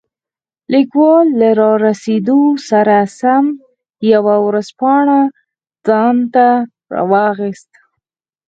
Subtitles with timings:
[0.73, 3.45] لیکوال له رارسېدو سره سم
[4.13, 5.19] یوه ورځپاڼه
[5.87, 6.47] ځانته
[7.11, 7.79] واخیسته.